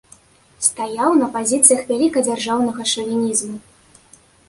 Стаяў 0.67 1.11
на 1.19 1.27
пазіцыях 1.37 1.81
вялікадзяржаўнага 1.93 2.91
шавінізму. 2.97 3.57